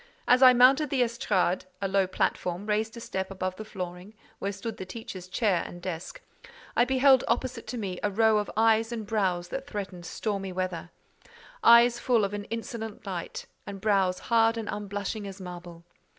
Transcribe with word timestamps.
As 0.27 0.41
I 0.41 0.51
mounted 0.51 0.89
the 0.89 1.01
estràde 1.03 1.65
(a 1.79 1.87
low 1.87 2.07
platform, 2.07 2.65
raised 2.65 2.97
a 2.97 2.99
step 2.99 3.29
above 3.29 3.55
the 3.57 3.63
flooring), 3.63 4.15
where 4.39 4.51
stood 4.51 4.77
the 4.77 4.83
teacher's 4.83 5.27
chair 5.27 5.63
and 5.67 5.79
desk, 5.79 6.23
I 6.75 6.85
beheld 6.85 7.23
opposite 7.27 7.67
to 7.67 7.77
me 7.77 7.99
a 8.01 8.09
row 8.09 8.39
of 8.39 8.49
eyes 8.57 8.91
and 8.91 9.05
brows 9.05 9.49
that 9.49 9.67
threatened 9.67 10.07
stormy 10.07 10.51
weather—eyes 10.53 11.99
full 11.99 12.25
of 12.25 12.33
an 12.33 12.45
insolent 12.45 13.05
light, 13.05 13.45
and 13.67 13.79
brows 13.79 14.17
hard 14.33 14.57
and 14.57 14.67
unblushing 14.71 15.27
as 15.27 15.39
marble. 15.39 15.83